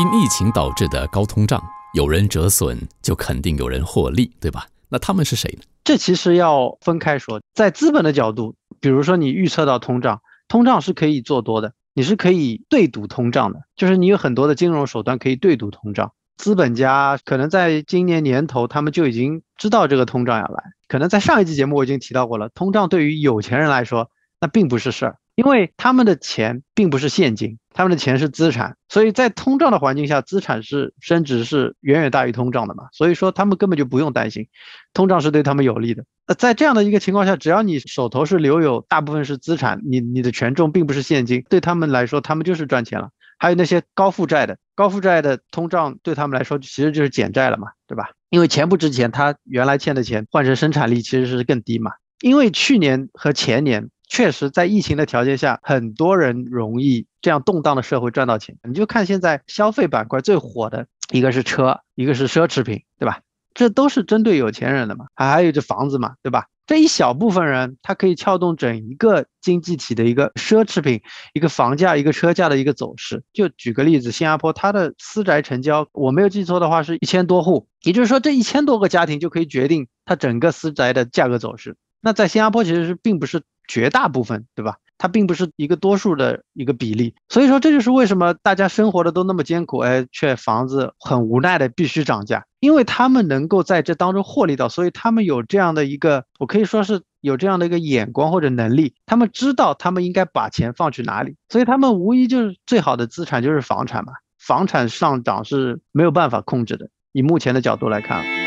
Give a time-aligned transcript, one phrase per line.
[0.00, 4.66] 因疫情导致的高通胀，有人折损，就肯定有人获利，对吧？
[4.88, 5.64] 那他们是谁呢？
[5.84, 16.12] 这其实要分开说，在资本的角度，比如说你预测到通胀，通胀是可以做多的，你是可以对赌通胀的，就是你有很多的金融手段可以对赌通胀。
[16.38, 20.64] 资本家可能在今年年头，他们就已经知道这个通胀要来。
[20.88, 32.84] 可能在上一期节目我已经提到过了，通胀对于有钱人来说，那并不是事儿，因为他们的钱并不是现金，他们的钱是资产，所以在通胀的环境下，资产是升值是远远大于通胀的嘛。
[32.92, 34.48] 所以说他们根本就不用担心，
[34.92, 36.04] 通胀是对他们有利的。
[36.26, 43.10] 那在这样的一个情况下，只要你手头是留有大部分是资产，你你的权重并不是现金，对他们来说，他们就是赚钱了。
[43.38, 48.10] 还有那些高负债的，高负债的通胀对他们来说其实就是减债了嘛，对吧？
[48.28, 51.92] 因为钱不值钱，他原来欠的钱换成生产力其实是更低嘛。
[52.20, 58.58] 因为去年和前年确实在疫情的条件下，很多人容易这样动荡的社会赚到钱。
[58.64, 63.20] 你就看现在消费板块最火的一个是车，一个是奢侈品，对吧？
[63.54, 66.46] 这都是针对有钱人的嘛，还有这房子嘛，对吧？
[66.66, 71.00] 这一小部分人，他可以撬动整一个经济体的一个奢侈品、
[71.32, 73.22] 一个房价、一个车价的一个走势。
[73.32, 81.76] 就举个例子，新加坡它的私宅成交，我没有记错的话是一千多户，也就是说这一千多个家庭就可以决定它整个私宅的价格走势。
[82.00, 84.76] 那在新加坡其实是并不是绝大部分，对吧？
[84.98, 108.39] 它并不是一个多数的一个比例，所以说这就是为什么大家生活的都那么艰苦，哎，却房子很无奈的必须涨价，因为他们能够在这当中获利到，所以他们有这样的一个，我可以说是有这样的一个眼光或者能力，他们知道他们应该把钱放去哪里，所以他们无疑就是最好的资产就是房产嘛，房产上涨是没有办法控制的，以目前的角度来看。